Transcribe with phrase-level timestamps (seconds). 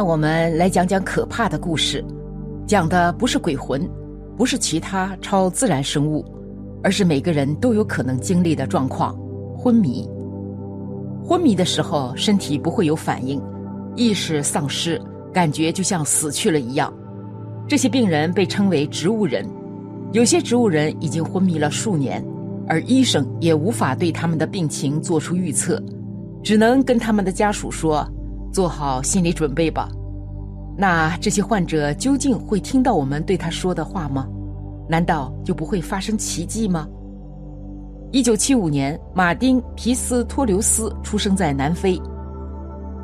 [0.00, 2.02] 让我们来讲讲可怕的故事，
[2.66, 3.86] 讲的不是鬼魂，
[4.34, 6.24] 不是其他超自然生物，
[6.82, 9.14] 而是每个人都有可能经历的状况——
[9.54, 10.08] 昏迷。
[11.22, 13.38] 昏迷的时候，身体不会有反应，
[13.94, 14.98] 意识丧失，
[15.34, 16.90] 感觉就像死去了一样。
[17.68, 19.46] 这些病人被称为植物人，
[20.12, 22.24] 有些植物人已经昏迷了数年，
[22.66, 25.78] 而医生也无法对他们的病情做出预测，
[26.42, 28.02] 只能跟他们的家属说
[28.52, 29.88] ：“做好心理准备吧。”
[30.76, 34.26] 那这些患者究竟会听到我们对他说的话吗？
[34.88, 36.88] 难道就不会发生奇迹吗？
[38.12, 42.00] 一九七五年，马丁·皮斯托留斯出生在南非。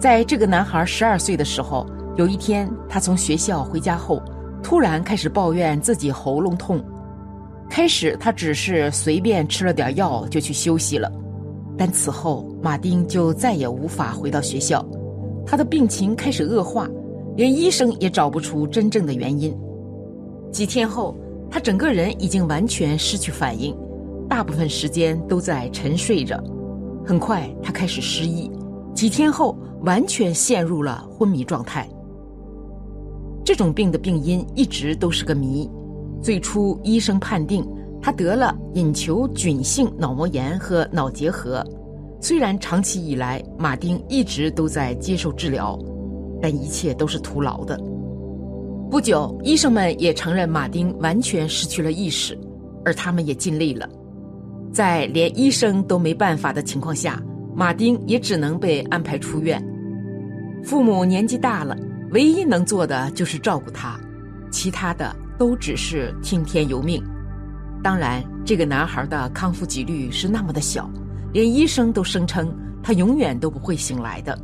[0.00, 4.22] 在这个男孩十二岁的时候，有一天他从学校回家后，
[4.62, 6.82] 突然开始抱怨自己喉咙痛。
[7.68, 11.12] 开始他只是随便吃了点药就去休息了，
[11.76, 14.84] 但此后马丁就再也无法回到学校，
[15.50, 16.86] 他的病情开始恶化，
[17.34, 19.56] 连医生也找不出真正的原因。
[20.52, 21.16] 几天后，
[21.50, 23.74] 他整个人已经完全失去反应。
[24.28, 26.38] 大部分时间都在沉睡着，
[27.02, 28.50] 很快他开始失忆，
[28.92, 31.88] 几天后完全陷入了昏迷状态。
[33.42, 35.66] 这种病的病因一直都是个谜。
[36.20, 37.66] 最初医生判定
[38.02, 41.64] 他得了隐球菌性脑膜炎和脑结核。
[42.20, 45.78] 虽然长期以来马丁一直都在接受治疗，
[46.42, 47.78] 但一切都是徒劳的。
[48.90, 52.36] 不久，医生们也承认马丁完全失去了意识，
[52.84, 53.88] 而他们也尽力了。
[54.72, 57.22] 在连医生都没办法的情况下，
[57.54, 59.62] 马丁也只能被安排出院。
[60.64, 61.76] 父母年纪大了，
[62.10, 63.98] 唯一能做的就是照顾他，
[64.50, 67.02] 其他的都只是听天由命。
[67.82, 70.90] 当然，这个男孩的康复几率是那么的小，
[71.32, 74.38] 连医生都声称他永远都不会醒来的。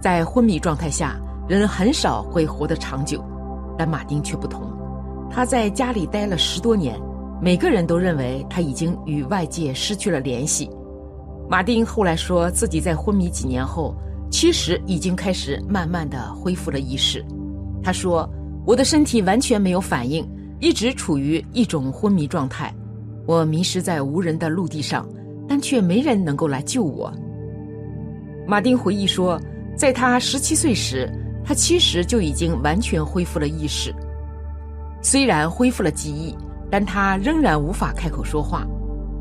[0.00, 3.24] 在昏迷状态下，人很少会活得长久，
[3.76, 4.70] 但马丁却不同，
[5.30, 6.98] 他在家里待了十多年。
[7.40, 10.70] 每个人都认为他已经与外界失去了联系。
[11.50, 13.94] 马丁后来说自己在昏迷几年后，
[14.30, 17.24] 其实已经开始慢慢的恢复了意识。
[17.82, 18.28] 他说
[18.66, 20.26] ：“我的身体完全没有反应，
[20.60, 22.74] 一直处于一种昏迷状态。
[23.26, 25.06] 我迷失在无人的陆地上，
[25.48, 27.12] 但却没人能够来救我。”
[28.46, 29.40] 马丁回忆说，
[29.76, 31.10] 在他十七岁时，
[31.44, 33.94] 他其实就已经完全恢复了意识，
[35.02, 36.34] 虽然恢复了记忆。
[36.68, 38.66] 但他仍然无法开口说话，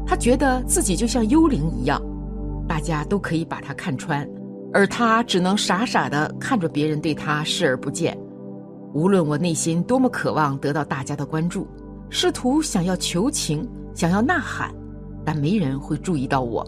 [0.04, 2.02] 他觉得自己就像幽灵一样，
[2.68, 4.28] 大家都可以把他看穿，
[4.74, 8.18] 而他只能傻傻的看着别人对他视而不见。
[8.96, 11.68] 无论我内心多么渴望得到大家的关注，
[12.10, 14.74] 试图想要求情、想要呐喊，
[15.26, 16.66] 但没人会注意到我。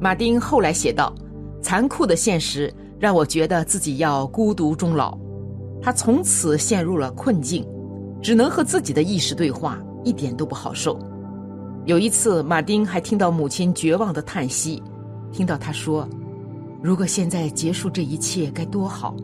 [0.00, 1.14] 马丁后来写道
[1.62, 5.16] ：“残酷的现实让我觉得自己要孤独终老。”
[5.80, 7.66] 他从此陷入了困境。
[8.22, 10.98] 只能和自己的意识对话，一点都不好受。
[11.84, 14.82] 有一次，马丁还听到母亲绝望的叹息，
[15.30, 16.08] 听到他说
[16.82, 19.14] ：“如果现在结束这一切，该多好。”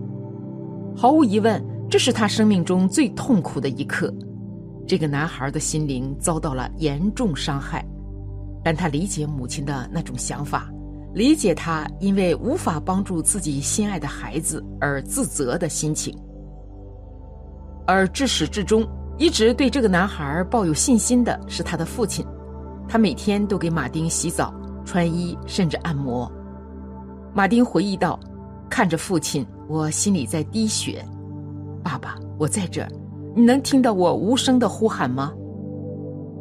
[0.95, 4.13] 毫无疑问，这是他生命中最痛苦的一刻。
[4.91, 7.87] 这个男孩的心灵遭到了严重伤害，
[8.61, 10.69] 但他理解母亲的那种想法，
[11.15, 16.13] 理解他因为无法帮助自己心爱的孩子而自责的心情。
[17.87, 18.85] 而至始至终
[19.17, 22.27] 一直对这个男孩抱有信心的是他的父亲，
[22.89, 24.53] 他每天都给马丁洗澡、
[24.85, 26.29] 穿衣，甚至按摩。
[27.33, 28.19] 马丁回忆道
[28.69, 31.07] ：“看着父亲，我心里在滴血。
[31.81, 32.89] 爸爸，我在这儿，
[33.35, 35.33] 你能听到我无声的呼喊吗？”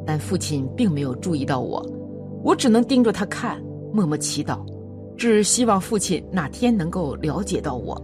[0.05, 1.85] 但父亲并没有注意到我，
[2.43, 3.61] 我只能盯着他看，
[3.93, 4.59] 默默祈祷，
[5.15, 8.01] 只希望父亲哪天能够了解到我。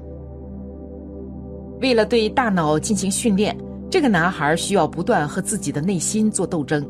[1.82, 3.58] 为了对大脑进行训练，
[3.90, 6.88] 这个男孩需要不断和自己的内心做斗争。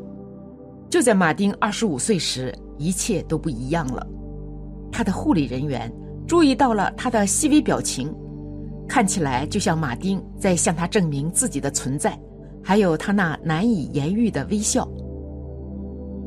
[0.90, 4.06] 就在马丁二十五岁时，一切都不一样了。
[4.92, 5.92] 他的护理人员
[6.26, 8.14] 注意到了他的细微表情，
[8.88, 12.18] 看起来就像马丁在向他证明自己的存在，
[12.62, 14.88] 还有他那难以言喻的微笑。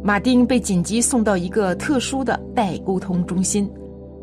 [0.03, 3.69] 马丁被紧急送到一个特殊的待沟通中心，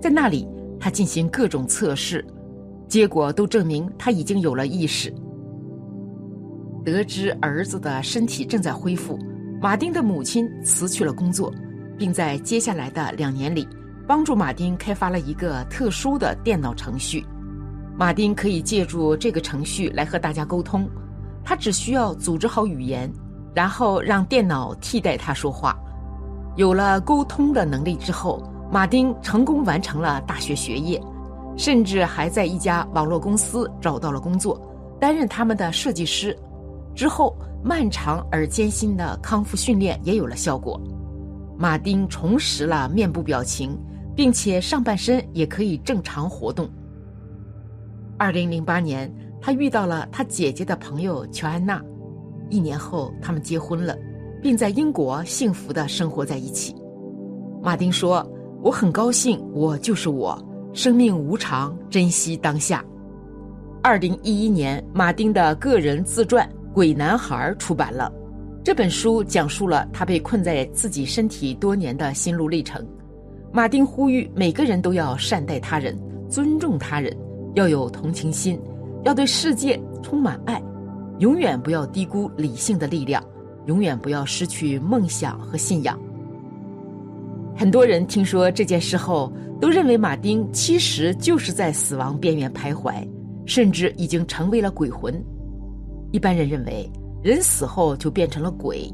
[0.00, 0.48] 在那里，
[0.80, 2.24] 他进行各种测试。
[2.88, 5.12] 结果都证明他已经有了意识。
[6.84, 9.18] 得知儿子的身体正在恢复，
[9.60, 11.52] 马丁的母亲辞去了工作，
[11.98, 13.66] 并在接下来的两年里
[14.06, 17.26] 帮助马丁开发了一个特殊的电脑程序。
[17.98, 20.88] 马丁可以借助这个程序来和大家沟通，
[21.44, 23.10] 他只需要组织好语言，
[23.54, 25.76] 然后让电脑替代他说话。
[26.56, 31.00] 有了沟通的能力之后，马丁成功完成了大学学业。
[31.58, 34.60] 甚至还在一家网络公司找到了工作，
[35.00, 36.36] 担任他们的设计师。
[36.94, 37.34] 之后，
[37.64, 40.78] 漫长而艰辛的康复训练也有了效果，
[41.58, 43.74] 马丁重拾了面部表情，
[44.14, 46.68] 并且上半身也可以正常活动。
[48.18, 51.82] 二零零八年，他遇到了他姐姐的朋友乔安娜，
[52.48, 53.94] 一年后他们结婚了，
[54.42, 56.74] 并在英国幸福的生活在一起。
[57.62, 58.26] 马丁说
[58.62, 60.42] ：“我很高兴，我就是我，
[60.72, 62.82] 生命无常，珍惜当下。”
[63.82, 66.48] 二零一一年，马丁的个人自传。
[66.76, 68.12] 《鬼男孩》出版了
[68.62, 72.86] 这本书，讲述了他被困在自己身体多年的心路历程。
[73.50, 75.98] 马丁呼吁每个人都要善待他人，
[76.28, 77.16] 尊重他人，
[77.56, 78.60] 要有同情心，
[79.02, 80.62] 要对世界充满爱，
[81.20, 83.24] 永远不要低估理性的力量，
[83.64, 85.98] 永远不要失去梦想和信仰。
[87.56, 92.92] 很多人听说这件事后，都认为马丁其实就是在死亡边缘徘徊，
[93.46, 95.18] 甚至已经成为了鬼魂。
[96.12, 96.86] 一般人认为，
[97.22, 98.86] 人死后就变成了鬼，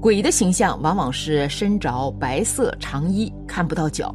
[0.00, 4.14] 鬼的形象往往是身着白色长衣、看不到脚、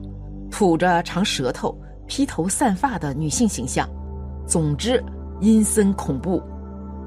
[0.50, 1.80] 吐着长舌头、
[2.12, 3.90] 披头散发的女性形象。
[4.46, 5.02] 总之，
[5.40, 6.44] 阴森恐怖。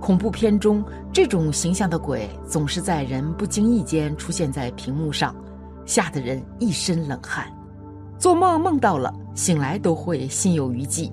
[0.00, 5.36] 恐怖片中这种形象的鬼，总是在人不经意间出现在屏幕上，
[5.84, 7.46] 吓得人一身冷汗。
[8.18, 11.12] 做梦梦到了，醒来都会心有余悸。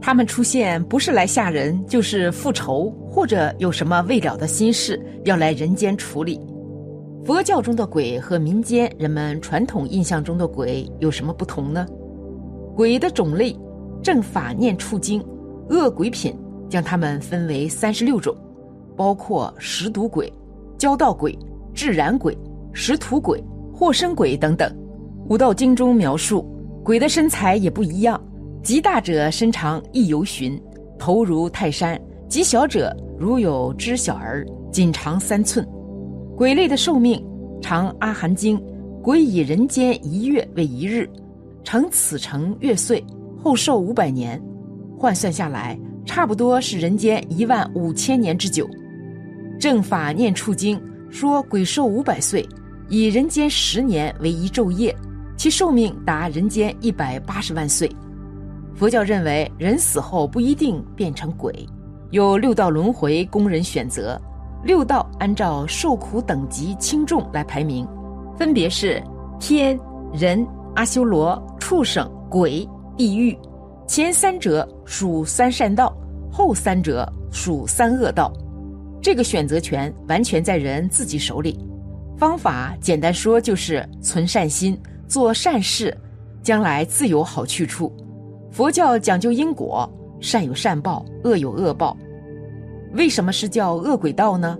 [0.00, 6.40] 他们出现不是来吓人，就是复仇，或者有什么未了的心事要来人间处理。
[7.24, 11.84] 佛教中的鬼和民间人们传统印象中的鬼有什么不同呢？
[12.74, 13.54] 鬼的种类，
[14.02, 15.22] 正法念处经，
[15.68, 16.34] 恶鬼品
[16.68, 18.34] 将它们分为三十六种，
[18.96, 20.32] 包括食毒鬼、
[20.78, 21.38] 交道鬼、
[21.74, 22.36] 自然鬼、
[22.72, 23.42] 食土鬼、
[23.74, 24.74] 祸生鬼等等。
[25.28, 26.44] 五道经中描述，
[26.82, 28.20] 鬼的身材也不一样。
[28.62, 30.60] 极大者身长一由旬，
[30.98, 31.96] 头如泰山；
[32.28, 35.66] 极小者如有知小儿，仅长三寸。
[36.36, 37.22] 鬼类的寿命
[37.60, 38.58] 长《阿含经》，
[39.02, 41.08] 鬼以人间一月为一日，
[41.64, 43.04] 乘此城月岁，
[43.42, 44.40] 后寿五百年，
[44.98, 48.68] 换算下来，差不多是人间一万五千年之久。
[49.58, 50.80] 正法念处经
[51.10, 52.46] 说，鬼寿五百岁，
[52.88, 54.94] 以人间十年为一昼夜，
[55.36, 57.90] 其寿命达人间一百八十万岁。
[58.74, 61.66] 佛教认为，人死后不一定变成鬼，
[62.10, 64.20] 有六道轮回供人选择。
[64.64, 67.86] 六道按照受苦等级轻重来排名，
[68.36, 69.02] 分别是
[69.40, 69.78] 天、
[70.12, 71.40] 人、阿修罗、
[71.72, 73.34] 畜生、鬼、地狱。
[73.86, 75.90] 前三者属三善道，
[76.30, 78.30] 后三者属三恶道。
[79.00, 81.58] 这个选择权完全在人自己手里。
[82.18, 84.78] 方法简单说就是存善心，
[85.08, 85.96] 做善事，
[86.42, 87.90] 将来自有好去处。
[88.50, 89.90] 佛教讲究因果，
[90.20, 91.96] 善有善报，恶有恶报。
[92.92, 94.58] 为什么是叫恶鬼道呢？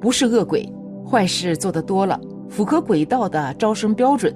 [0.00, 0.64] 不是恶鬼，
[1.04, 4.32] 坏事做得多了，符合鬼道的招生标准。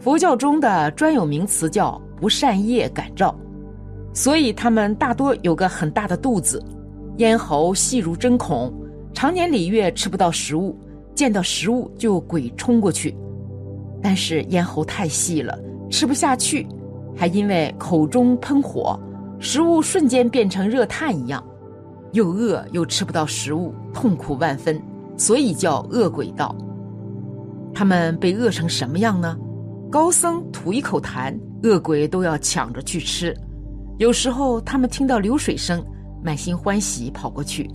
[0.00, 3.34] 佛教中的专有名词叫不善业感召，
[4.14, 6.62] 所以他们大多有个很大的肚子，
[7.18, 8.72] 咽喉细如针孔，
[9.12, 10.74] 长年累月吃不到食物，
[11.14, 13.14] 见到食物就鬼冲过去。
[14.02, 15.58] 但是咽喉太细了，
[15.90, 16.66] 吃不下去。
[17.14, 18.98] 还因为口中喷火，
[19.38, 21.44] 食物瞬间变成热炭一样，
[22.12, 24.80] 又饿又吃不到食物，痛苦万分，
[25.18, 26.56] 所以叫饿鬼道。
[27.74, 29.36] 他们被饿成什么样呢？
[29.90, 33.36] 高僧吐一口痰，恶鬼都要抢着去吃。
[33.98, 35.84] 有时候他们听到流水声，
[36.22, 37.68] 满心欢喜跑过去，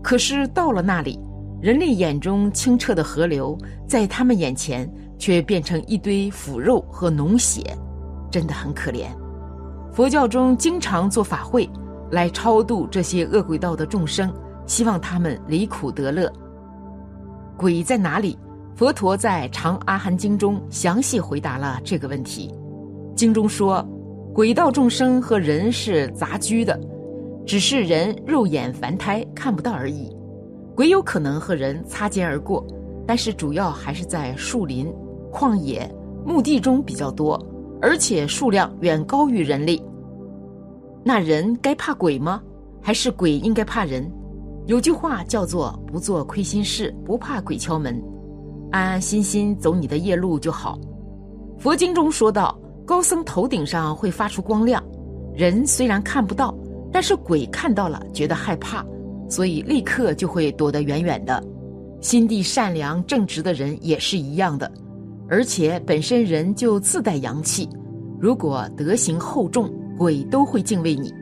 [0.00, 1.18] 可是到了那里，
[1.60, 3.58] 人类眼中清澈的河流，
[3.88, 7.60] 在他们眼前却变成一堆腐肉和脓血。
[8.30, 9.06] 真的很可怜，
[9.92, 11.68] 佛教中经常做法会，
[12.12, 14.32] 来超度这些恶鬼道的众生，
[14.66, 16.32] 希望他们离苦得乐。
[17.56, 18.38] 鬼在哪里？
[18.76, 22.52] 佛陀在《长阿含经》中详细回答了这个问题。
[23.14, 23.82] 经中说，
[24.34, 26.78] 鬼道众生和人是杂居的，
[27.46, 30.14] 只是人肉眼凡胎看不到而已。
[30.74, 32.66] 鬼有可能和人擦肩而过，
[33.06, 34.92] 但是主要还是在树林、
[35.32, 35.90] 旷野、
[36.26, 37.42] 墓地中比较多。
[37.80, 39.82] 而且数量远高于人类。
[41.02, 42.42] 那人该怕鬼吗？
[42.82, 44.10] 还是鬼应该怕人？
[44.66, 48.02] 有句话叫做“不做亏心事，不怕鬼敲门”，
[48.70, 50.78] 安安心心走你的夜路就好。
[51.58, 54.82] 佛经中说到，高僧头顶上会发出光亮，
[55.34, 56.54] 人虽然看不到，
[56.92, 58.84] 但是鬼看到了觉得害怕，
[59.28, 61.42] 所以立刻就会躲得远远的。
[62.00, 64.70] 心地善良正直的人也是一样的。
[65.28, 67.68] 而且本身人就自带阳气，
[68.20, 69.68] 如果德行厚重，
[69.98, 71.12] 鬼都会敬畏你。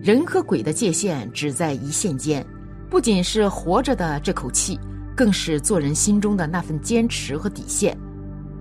[0.00, 2.44] 人和鬼的界限只在一线间，
[2.90, 4.76] 不仅是活着的这口气，
[5.16, 7.96] 更是做人心中的那份坚持和底线。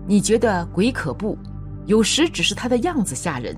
[0.07, 1.37] 你觉得鬼可怖，
[1.85, 3.55] 有时只是他的样子吓人。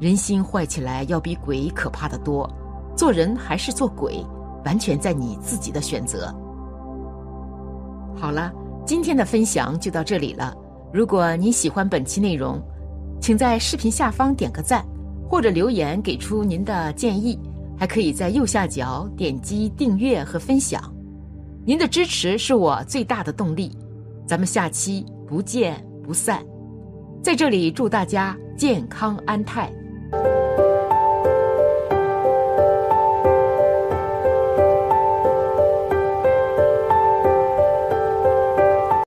[0.00, 2.48] 人心坏起来要比鬼可怕的多。
[2.96, 4.24] 做人还是做鬼，
[4.64, 6.34] 完全在你自己的选择。
[8.16, 8.52] 好了，
[8.86, 10.54] 今天的分享就到这里了。
[10.92, 12.62] 如果你喜欢本期内容，
[13.20, 14.84] 请在视频下方点个赞。
[15.26, 17.36] 或者留言给出您的建议，
[17.76, 20.93] 还可以在右下角点击订阅和分享。
[21.66, 23.76] 您的支持是我最大的动力。
[24.26, 26.44] 咱们下期不见不散。
[27.22, 29.83] 在这里祝大家健康安泰。